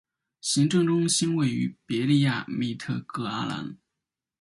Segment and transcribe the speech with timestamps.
[0.41, 3.77] 行政中心位于别利亚米特格阿兰。